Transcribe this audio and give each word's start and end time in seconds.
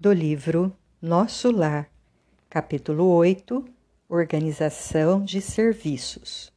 do 0.00 0.12
livro 0.12 0.72
Nosso 1.02 1.50
Lar, 1.50 1.90
capítulo 2.48 3.04
8 3.16 3.64
Organização 4.08 5.24
de 5.24 5.40
Serviços. 5.40 6.52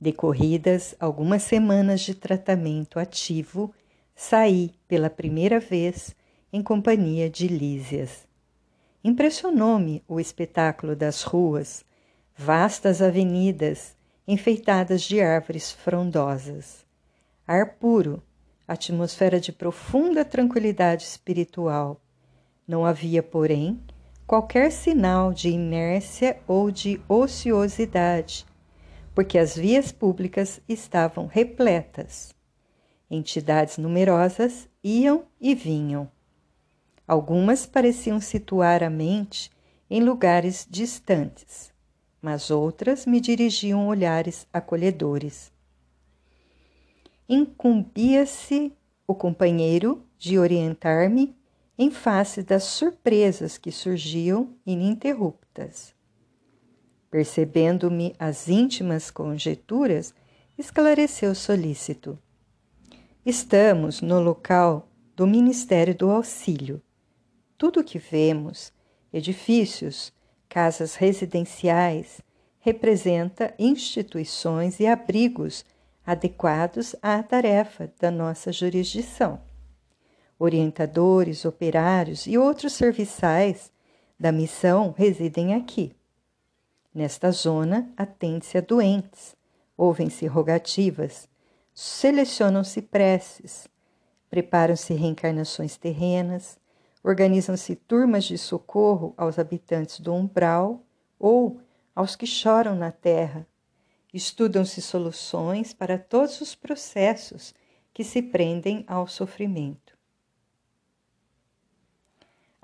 Decorridas 0.00 0.94
algumas 0.98 1.42
semanas 1.42 2.00
de 2.00 2.14
tratamento 2.14 2.98
ativo, 2.98 3.74
saí 4.14 4.72
pela 4.88 5.10
primeira 5.10 5.60
vez 5.60 6.16
em 6.50 6.62
companhia 6.62 7.28
de 7.28 7.46
Lísias. 7.46 8.26
Impressionou-me 9.04 10.02
o 10.08 10.18
espetáculo 10.18 10.96
das 10.96 11.24
ruas, 11.24 11.84
vastas 12.34 13.02
avenidas 13.02 13.94
enfeitadas 14.26 15.02
de 15.02 15.20
árvores 15.20 15.70
frondosas. 15.70 16.86
Ar 17.46 17.74
puro, 17.74 18.22
atmosfera 18.66 19.38
de 19.38 19.52
profunda 19.52 20.24
tranquilidade 20.24 21.04
espiritual. 21.04 22.00
Não 22.66 22.84
havia, 22.84 23.22
porém, 23.22 23.80
qualquer 24.26 24.72
sinal 24.72 25.32
de 25.32 25.48
inércia 25.48 26.40
ou 26.48 26.70
de 26.70 27.00
ociosidade, 27.08 28.44
porque 29.14 29.38
as 29.38 29.54
vias 29.54 29.92
públicas 29.92 30.60
estavam 30.68 31.26
repletas. 31.26 32.34
Entidades 33.08 33.78
numerosas 33.78 34.68
iam 34.82 35.24
e 35.40 35.54
vinham. 35.54 36.10
Algumas 37.06 37.66
pareciam 37.66 38.20
situar 38.20 38.82
a 38.82 38.90
mente 38.90 39.48
em 39.88 40.02
lugares 40.02 40.66
distantes, 40.68 41.72
mas 42.20 42.50
outras 42.50 43.06
me 43.06 43.20
dirigiam 43.20 43.86
olhares 43.86 44.44
acolhedores. 44.52 45.52
Incumbia-se 47.28 48.72
o 49.06 49.14
companheiro 49.14 50.04
de 50.18 50.36
orientar-me 50.36 51.36
em 51.78 51.90
face 51.90 52.42
das 52.42 52.64
surpresas 52.64 53.58
que 53.58 53.70
surgiam 53.70 54.54
ininterruptas. 54.64 55.94
Percebendo-me 57.10 58.14
as 58.18 58.48
íntimas 58.48 59.10
conjecturas, 59.10 60.14
esclareceu 60.58 61.34
solícito. 61.34 62.18
Estamos 63.24 64.00
no 64.00 64.20
local 64.20 64.88
do 65.14 65.26
Ministério 65.26 65.94
do 65.94 66.10
Auxílio. 66.10 66.82
Tudo 67.58 67.80
o 67.80 67.84
que 67.84 67.98
vemos, 67.98 68.72
edifícios, 69.12 70.12
casas 70.48 70.94
residenciais, 70.94 72.20
representa 72.58 73.54
instituições 73.58 74.80
e 74.80 74.86
abrigos 74.86 75.64
adequados 76.04 76.94
à 77.02 77.22
tarefa 77.22 77.92
da 77.98 78.10
nossa 78.10 78.52
jurisdição. 78.52 79.40
Orientadores, 80.38 81.44
operários 81.44 82.26
e 82.26 82.36
outros 82.36 82.74
serviçais 82.74 83.72
da 84.18 84.30
missão 84.30 84.94
residem 84.96 85.54
aqui. 85.54 85.94
Nesta 86.94 87.30
zona, 87.30 87.92
atende-se 87.96 88.56
a 88.58 88.60
doentes, 88.60 89.36
ouvem-se 89.76 90.26
rogativas, 90.26 91.28
selecionam-se 91.74 92.82
preces, 92.82 93.68
preparam-se 94.30 94.94
reencarnações 94.94 95.76
terrenas, 95.76 96.58
organizam-se 97.02 97.76
turmas 97.76 98.24
de 98.24 98.36
socorro 98.36 99.14
aos 99.16 99.38
habitantes 99.38 100.00
do 100.00 100.14
umbral 100.14 100.82
ou 101.18 101.60
aos 101.94 102.16
que 102.16 102.26
choram 102.26 102.74
na 102.74 102.90
terra 102.90 103.46
Estudam-se 104.16 104.80
soluções 104.80 105.74
para 105.74 105.98
todos 105.98 106.40
os 106.40 106.54
processos 106.54 107.54
que 107.92 108.04
se 108.04 108.22
prendem 108.22 108.84
ao 108.86 109.06
sofrimento. 109.06 109.95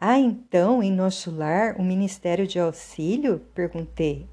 Há 0.05 0.19
então 0.19 0.83
em 0.83 0.91
nosso 0.91 1.31
lar 1.31 1.79
um 1.79 1.85
ministério 1.85 2.45
de 2.45 2.59
auxílio? 2.59 3.39
perguntei. 3.55 4.29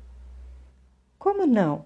Como 1.20 1.45
não? 1.45 1.86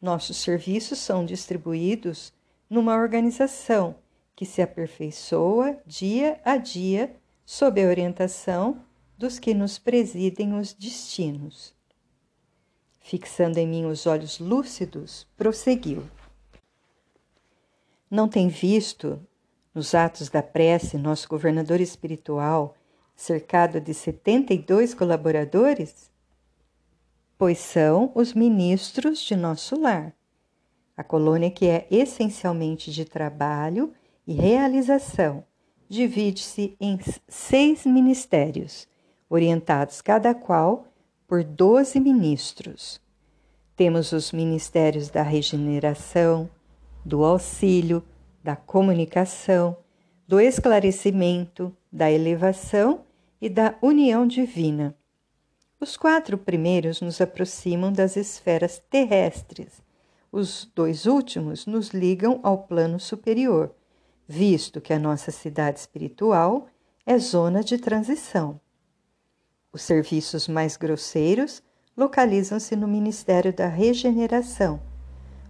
Nossos 0.00 0.38
serviços 0.38 0.98
são 0.98 1.24
distribuídos 1.24 2.32
numa 2.68 2.96
organização 2.96 3.94
que 4.34 4.44
se 4.44 4.60
aperfeiçoa 4.60 5.78
dia 5.86 6.40
a 6.44 6.56
dia 6.56 7.14
sob 7.46 7.80
a 7.80 7.86
orientação 7.86 8.84
dos 9.16 9.38
que 9.38 9.54
nos 9.54 9.78
presidem 9.78 10.54
os 10.58 10.72
destinos 10.72 11.72
fixando 13.02 13.58
em 13.58 13.66
mim 13.66 13.84
os 13.84 14.06
olhos 14.06 14.38
lúcidos, 14.38 15.26
prosseguiu. 15.36 16.04
Não 18.10 18.28
tem 18.28 18.48
visto, 18.48 19.20
nos 19.74 19.94
atos 19.94 20.28
da 20.28 20.42
prece, 20.42 20.96
nosso 20.96 21.28
governador 21.28 21.80
espiritual 21.80 22.76
cercado 23.22 23.80
de 23.80 23.94
72 23.94 24.94
colaboradores? 24.94 26.10
Pois 27.38 27.58
são 27.58 28.10
os 28.16 28.34
ministros 28.34 29.20
de 29.20 29.36
nosso 29.36 29.80
lar. 29.80 30.12
A 30.96 31.04
colônia, 31.04 31.48
que 31.48 31.68
é 31.68 31.86
essencialmente 31.88 32.90
de 32.90 33.04
trabalho 33.04 33.92
e 34.26 34.32
realização, 34.34 35.44
divide-se 35.88 36.76
em 36.80 36.98
seis 37.28 37.86
ministérios, 37.86 38.88
orientados 39.30 40.02
cada 40.02 40.34
qual 40.34 40.86
por 41.28 41.44
doze 41.44 42.00
ministros. 42.00 43.00
Temos 43.76 44.10
os 44.10 44.32
ministérios 44.32 45.08
da 45.10 45.22
regeneração, 45.22 46.50
do 47.04 47.24
auxílio, 47.24 48.02
da 48.42 48.56
comunicação, 48.56 49.76
do 50.26 50.40
esclarecimento, 50.40 51.74
da 51.90 52.10
elevação 52.10 53.04
e 53.42 53.48
da 53.48 53.74
união 53.82 54.24
divina. 54.24 54.96
Os 55.80 55.96
quatro 55.96 56.38
primeiros 56.38 57.00
nos 57.00 57.20
aproximam 57.20 57.92
das 57.92 58.16
esferas 58.16 58.80
terrestres. 58.88 59.82
Os 60.30 60.70
dois 60.72 61.06
últimos 61.06 61.66
nos 61.66 61.88
ligam 61.88 62.38
ao 62.44 62.58
plano 62.58 63.00
superior, 63.00 63.74
visto 64.28 64.80
que 64.80 64.92
a 64.92 64.98
nossa 64.98 65.32
cidade 65.32 65.80
espiritual 65.80 66.68
é 67.04 67.18
zona 67.18 67.64
de 67.64 67.78
transição. 67.78 68.60
Os 69.72 69.82
serviços 69.82 70.46
mais 70.46 70.76
grosseiros 70.76 71.64
localizam-se 71.96 72.76
no 72.76 72.86
Ministério 72.86 73.52
da 73.52 73.66
Regeneração, 73.66 74.80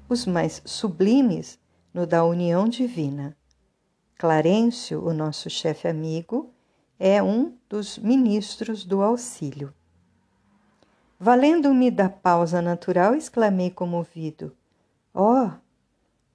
os 0.08 0.24
mais 0.24 0.62
sublimes 0.64 1.58
no 1.92 2.06
da 2.06 2.24
União 2.24 2.66
Divina. 2.66 3.36
Clarencio, 4.16 5.04
o 5.04 5.12
nosso 5.12 5.50
chefe 5.50 5.86
amigo, 5.86 6.54
é 7.04 7.20
um 7.20 7.52
dos 7.68 7.98
ministros 7.98 8.84
do 8.84 9.02
auxílio. 9.02 9.74
Valendo-me 11.18 11.90
da 11.90 12.08
pausa 12.08 12.62
natural, 12.62 13.16
exclamei 13.16 13.72
comovido: 13.72 14.56
Oh, 15.12 15.50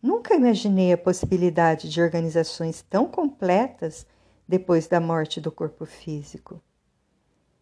nunca 0.02 0.36
imaginei 0.36 0.92
a 0.92 0.98
possibilidade 0.98 1.90
de 1.90 2.02
organizações 2.02 2.82
tão 2.82 3.06
completas 3.06 4.06
depois 4.46 4.88
da 4.88 5.00
morte 5.00 5.40
do 5.40 5.50
corpo 5.50 5.86
físico. 5.86 6.62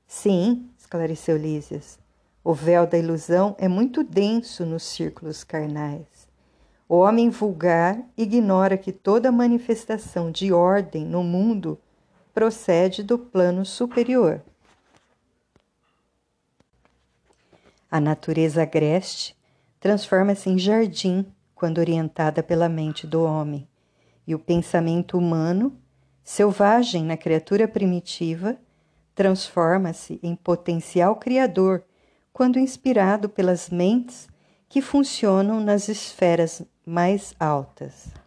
Sim, 0.07 0.67
esclareceu 0.75 1.37
Lísias. 1.37 1.99
O 2.43 2.55
véu 2.55 2.87
da 2.87 2.97
ilusão 2.97 3.55
é 3.59 3.67
muito 3.67 4.03
denso 4.03 4.65
nos 4.65 4.81
círculos 4.81 5.43
carnais. 5.43 6.27
O 6.89 6.95
homem 6.95 7.29
vulgar 7.29 8.03
ignora 8.17 8.79
que 8.79 8.91
toda 8.91 9.31
manifestação 9.31 10.31
de 10.31 10.51
ordem 10.51 11.05
no 11.05 11.23
mundo 11.23 11.79
procede 12.35 13.01
do 13.01 13.17
plano 13.17 13.65
superior. 13.65 14.43
A 17.89 18.01
natureza 18.01 18.63
agreste 18.63 19.33
transforma-se 19.79 20.49
em 20.49 20.59
jardim 20.59 21.25
quando 21.55 21.77
orientada 21.77 22.43
pela 22.43 22.67
mente 22.67 23.07
do 23.07 23.23
homem, 23.23 23.65
e 24.27 24.35
o 24.35 24.39
pensamento 24.39 25.17
humano, 25.17 25.79
selvagem 26.25 27.05
na 27.05 27.15
criatura 27.15 27.69
primitiva, 27.69 28.57
transforma-se 29.13 30.19
em 30.21 30.35
potencial 30.35 31.15
criador 31.15 31.85
quando 32.33 32.59
inspirado 32.59 33.29
pelas 33.29 33.69
mentes 33.69 34.27
que 34.67 34.81
funcionam 34.81 35.61
nas 35.61 35.87
esferas 35.87 36.61
mais 36.85 37.33
altas. 37.39 38.24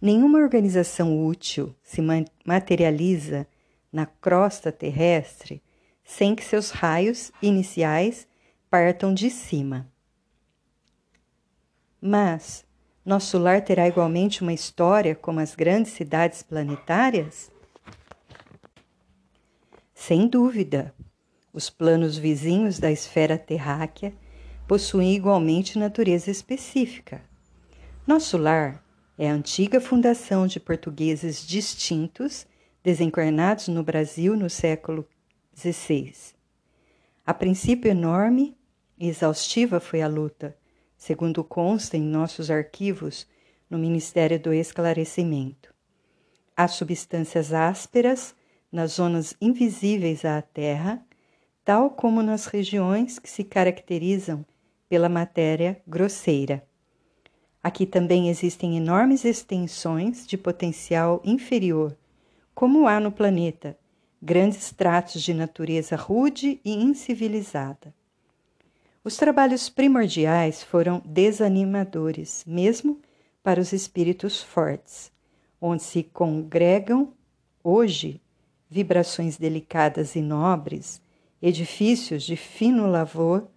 Nenhuma 0.00 0.38
organização 0.38 1.26
útil 1.26 1.74
se 1.82 2.02
materializa 2.44 3.46
na 3.90 4.04
crosta 4.04 4.70
terrestre 4.70 5.62
sem 6.04 6.34
que 6.34 6.44
seus 6.44 6.70
raios 6.70 7.32
iniciais 7.42 8.28
partam 8.70 9.12
de 9.14 9.30
cima. 9.30 9.90
Mas 12.00 12.64
nosso 13.04 13.38
lar 13.38 13.62
terá 13.62 13.88
igualmente 13.88 14.42
uma 14.42 14.52
história 14.52 15.14
como 15.14 15.40
as 15.40 15.54
grandes 15.54 15.92
cidades 15.92 16.42
planetárias? 16.42 17.50
Sem 19.94 20.28
dúvida, 20.28 20.94
os 21.52 21.70
planos 21.70 22.18
vizinhos 22.18 22.78
da 22.78 22.90
esfera 22.90 23.38
terráquea 23.38 24.12
possuem 24.68 25.14
igualmente 25.14 25.78
natureza 25.78 26.30
específica. 26.30 27.22
Nosso 28.06 28.36
lar 28.36 28.84
é 29.18 29.30
a 29.30 29.32
antiga 29.32 29.80
fundação 29.80 30.46
de 30.46 30.60
portugueses 30.60 31.46
distintos 31.46 32.46
desencarnados 32.82 33.68
no 33.68 33.82
Brasil 33.82 34.36
no 34.36 34.50
século 34.50 35.06
XVI. 35.56 36.12
A 37.24 37.34
princípio 37.34 37.90
enorme 37.90 38.56
e 38.98 39.08
exaustiva 39.08 39.80
foi 39.80 40.02
a 40.02 40.08
luta, 40.08 40.56
segundo 40.96 41.42
consta 41.42 41.96
em 41.96 42.02
nossos 42.02 42.50
arquivos 42.50 43.26
no 43.68 43.78
Ministério 43.78 44.38
do 44.38 44.52
Esclarecimento. 44.52 45.74
Há 46.56 46.68
substâncias 46.68 47.52
ásperas 47.52 48.34
nas 48.70 48.92
zonas 48.92 49.34
invisíveis 49.40 50.24
à 50.24 50.40
Terra, 50.40 51.04
tal 51.64 51.90
como 51.90 52.22
nas 52.22 52.46
regiões 52.46 53.18
que 53.18 53.28
se 53.28 53.42
caracterizam 53.42 54.44
pela 54.88 55.08
matéria 55.08 55.82
grosseira. 55.86 56.66
Aqui 57.66 57.84
também 57.84 58.28
existem 58.28 58.76
enormes 58.76 59.24
extensões 59.24 60.24
de 60.24 60.38
potencial 60.38 61.20
inferior, 61.24 61.96
como 62.54 62.86
há 62.86 63.00
no 63.00 63.10
planeta, 63.10 63.76
grandes 64.22 64.70
tratos 64.70 65.20
de 65.20 65.34
natureza 65.34 65.96
rude 65.96 66.60
e 66.64 66.72
incivilizada. 66.72 67.92
Os 69.02 69.16
trabalhos 69.16 69.68
primordiais 69.68 70.62
foram 70.62 71.02
desanimadores, 71.04 72.44
mesmo 72.46 73.00
para 73.42 73.60
os 73.60 73.72
espíritos 73.72 74.40
fortes, 74.40 75.10
onde 75.60 75.82
se 75.82 76.04
congregam 76.04 77.12
hoje 77.64 78.20
vibrações 78.70 79.36
delicadas 79.36 80.14
e 80.14 80.20
nobres, 80.20 81.02
edifícios 81.42 82.22
de 82.22 82.36
fino 82.36 82.86
lavor, 82.86 83.48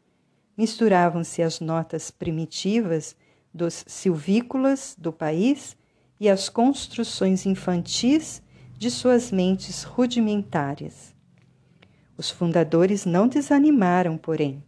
misturavam-se 0.58 1.44
as 1.44 1.60
notas 1.60 2.10
primitivas 2.10 3.16
dos 3.54 3.84
silvícolas 3.88 4.96
do 4.98 5.12
país 5.12 5.76
e 6.20 6.30
as 6.30 6.50
construções 6.50 7.46
infantis 7.46 8.42
de 8.78 8.90
suas 8.92 9.32
mentes 9.32 9.84
rudimentares. 9.84 11.14
Os 12.18 12.30
fundadores 12.30 13.06
não 13.06 13.28
desanimaram, 13.28 14.18
porém. 14.18 14.64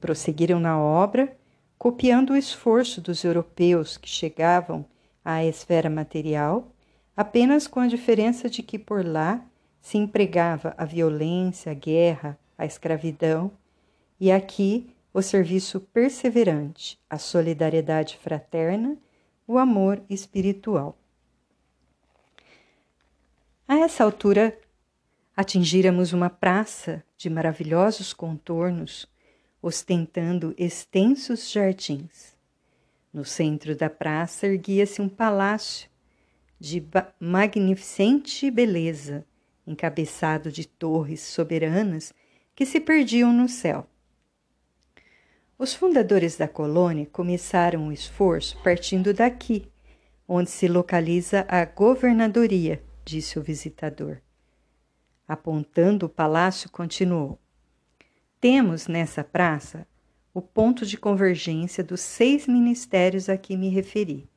Prosseguiram 0.00 0.58
na 0.58 0.78
obra, 0.78 1.36
copiando 1.78 2.30
o 2.30 2.36
esforço 2.36 3.00
dos 3.00 3.24
europeus 3.24 3.96
que 3.96 4.08
chegavam 4.08 4.84
à 5.24 5.44
esfera 5.44 5.90
material, 5.90 6.72
apenas 7.16 7.66
com 7.66 7.80
a 7.80 7.86
diferença 7.86 8.48
de 8.48 8.62
que 8.62 8.78
por 8.78 9.04
lá 9.04 9.44
se 9.80 9.98
empregava 9.98 10.74
a 10.78 10.84
violência, 10.84 11.72
a 11.72 11.74
guerra, 11.74 12.38
a 12.56 12.64
escravidão, 12.64 13.50
e 14.18 14.30
aqui 14.30 14.94
o 15.12 15.20
serviço 15.20 15.80
perseverante, 15.80 16.98
a 17.08 17.18
solidariedade 17.18 18.16
fraterna, 18.16 18.96
o 19.46 19.58
amor 19.58 20.02
espiritual. 20.08 20.96
A 23.68 23.76
essa 23.76 24.04
altura, 24.04 24.58
atingíramos 25.36 26.12
uma 26.12 26.30
praça 26.30 27.04
de 27.16 27.28
maravilhosos 27.28 28.12
contornos, 28.12 29.06
ostentando 29.60 30.54
extensos 30.58 31.50
jardins. 31.50 32.36
No 33.12 33.24
centro 33.24 33.76
da 33.76 33.90
praça 33.90 34.46
erguia-se 34.46 35.02
um 35.02 35.08
palácio 35.08 35.90
de 36.58 36.82
magnificente 37.20 38.50
beleza, 38.50 39.24
encabeçado 39.66 40.50
de 40.50 40.66
torres 40.66 41.20
soberanas 41.20 42.12
que 42.54 42.64
se 42.64 42.80
perdiam 42.80 43.32
no 43.32 43.48
céu. 43.48 43.86
Os 45.58 45.74
fundadores 45.74 46.36
da 46.36 46.48
colônia 46.48 47.06
começaram 47.06 47.88
o 47.88 47.92
esforço 47.92 48.60
partindo 48.62 49.14
daqui, 49.14 49.70
onde 50.26 50.50
se 50.50 50.66
localiza 50.66 51.44
a 51.48 51.64
governadoria, 51.64 52.82
disse 53.04 53.38
o 53.38 53.42
visitador. 53.42 54.18
Apontando 55.28 56.06
o 56.06 56.08
palácio, 56.08 56.70
continuou: 56.70 57.38
Temos 58.40 58.86
nessa 58.86 59.22
praça 59.22 59.86
o 60.34 60.40
ponto 60.40 60.86
de 60.86 60.96
convergência 60.96 61.84
dos 61.84 62.00
seis 62.00 62.46
ministérios 62.46 63.28
a 63.28 63.36
que 63.36 63.56
me 63.56 63.68
referi. 63.68 64.28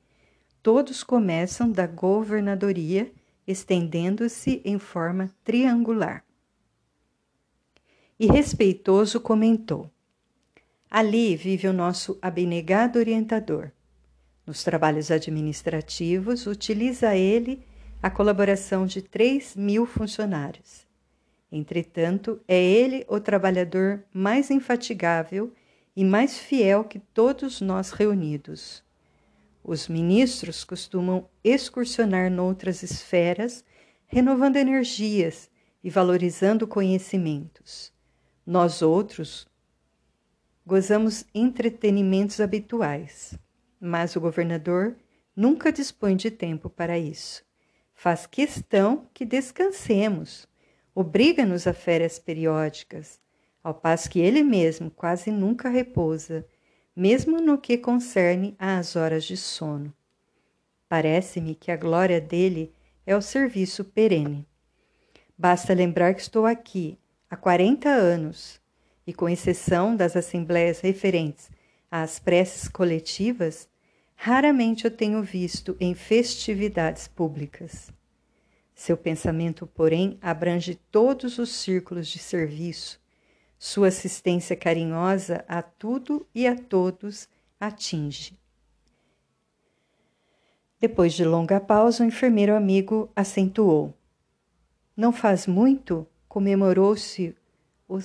Todos 0.62 1.04
começam 1.04 1.72
da 1.72 1.88
governadoria 1.88 3.12
estendendo-se 3.48 4.62
em 4.66 4.80
forma 4.80 5.30
triangular. 5.44 6.24
E 8.20 8.28
respeitoso 8.28 9.20
comentou: 9.20 9.92
Ali 10.90 11.36
vive 11.36 11.68
o 11.68 11.74
nosso 11.74 12.18
abnegado 12.22 13.00
orientador. 13.00 13.72
Nos 14.46 14.64
trabalhos 14.64 15.10
administrativos, 15.10 16.46
utiliza 16.46 17.16
ele 17.16 17.66
a 18.02 18.10
colaboração 18.10 18.86
de 18.86 19.02
3 19.02 19.56
mil 19.56 19.86
funcionários. 19.86 20.86
Entretanto, 21.52 22.40
é 22.48 22.62
ele 22.62 23.06
o 23.08 23.20
trabalhador 23.20 24.04
mais 24.14 24.52
infatigável 24.52 25.52
e 25.96 26.04
mais 26.04 26.38
fiel 26.38 26.84
que 26.84 27.00
todos 27.00 27.62
nós 27.62 27.92
reunidos. 27.92 28.84
Os 29.64 29.88
ministros 29.88 30.64
costumam 30.64 31.28
excursionar 31.44 32.30
noutras 32.30 32.84
esferas, 32.84 33.64
renovando 34.06 34.58
energias 34.58 35.50
e 35.84 35.90
valorizando 35.90 36.68
conhecimentos. 36.68 37.92
Nós 38.46 38.84
outros 38.84 39.48
gozamos 40.66 41.26
entretenimentos 41.34 42.40
habituais, 42.40 43.38
mas 43.80 44.16
o 44.16 44.22
governador 44.22 44.96
nunca 45.36 45.72
dispõe 45.72 46.16
de 46.16 46.32
tempo 46.32 46.70
para 46.70 46.98
isso. 46.98 47.44
Faz 47.94 48.26
questão 48.26 49.08
que 49.14 49.26
descansemos, 49.26 50.48
obriga-nos 50.94 51.68
a 51.68 51.74
férias 51.74 52.18
periódicas, 52.18 53.20
ao 53.64 53.74
passo 53.74 54.10
que 54.10 54.20
ele 54.20 54.44
mesmo 54.44 54.92
quase 54.92 55.32
nunca 55.32 55.70
repousa 55.70 56.46
mesmo 56.96 57.42
no 57.42 57.58
que 57.58 57.78
concerne 57.78 58.56
às 58.58 58.96
horas 58.96 59.26
de 59.26 59.36
sono. 59.36 59.94
Parece-me 60.88 61.54
que 61.54 61.70
a 61.70 61.76
glória 61.76 62.22
dele 62.22 62.74
é 63.06 63.16
o 63.16 63.22
serviço 63.22 63.84
perene. 63.84 64.48
Basta 65.38 65.74
lembrar 65.74 66.14
que 66.14 66.22
estou 66.22 66.46
aqui 66.46 66.98
há 67.30 67.36
40 67.36 67.90
anos 67.90 68.62
e, 69.06 69.13
com 69.13 69.30
exceção 69.30 69.96
das 69.96 70.16
assembleias 70.16 70.80
referentes 70.80 71.50
às 71.90 72.19
preces 72.19 72.68
coletivas, 72.68 73.68
raramente 74.16 74.88
o 74.88 74.92
tenho 74.92 75.22
visto 75.22 75.75
em 75.80 75.94
festividades 75.94 77.07
públicas. 77.07 77.92
Seu 78.74 78.98
pensamento, 78.98 79.66
porém, 79.68 80.18
abrange 80.22 80.75
todos 80.92 81.38
os 81.38 81.50
círculos 81.50 82.07
de 82.07 82.19
serviço 82.19 83.00
sua 83.57 83.88
assistência 83.88 84.56
carinhosa 84.56 85.44
a 85.47 85.62
tudo 85.62 86.28
e 86.35 86.45
a 86.45 86.56
todos 86.56 87.28
atinge. 87.59 88.38
Depois 90.80 91.14
de 91.14 91.26
longa 91.26 91.59
pausa, 91.59 92.04
o 92.04 92.07
enfermeiro 92.07 92.56
amigo 92.56 93.09
acentuou. 93.16 93.94
Não 94.95 95.12
faz 95.12 95.47
muito 95.47 96.07
comemorou-se 96.28 97.35
o 97.88 98.00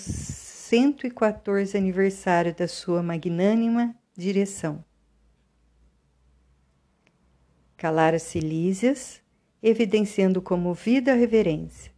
114 0.71 1.77
aniversário 1.77 2.55
da 2.55 2.69
sua 2.69 3.03
magnânima 3.03 3.93
direção. 4.17 4.85
Calara-se 7.77 8.39
Lísias, 8.39 9.21
evidenciando 9.61 10.41
comovida 10.41 11.12
reverência, 11.12 11.91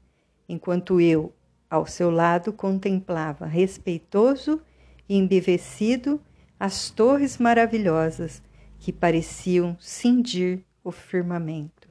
enquanto 0.49 1.03
eu, 1.03 1.35
ao 1.69 1.85
seu 1.85 2.11
lado 2.11 2.51
contemplava, 2.51 3.45
respeitoso 3.45 4.63
e 5.07 5.19
embevecido, 5.19 6.19
as 6.59 6.89
torres 6.89 7.37
maravilhosas 7.37 8.43
que 8.79 8.91
pareciam 8.91 9.77
cindir 9.79 10.65
o 10.83 10.91
firmamento. 10.91 11.82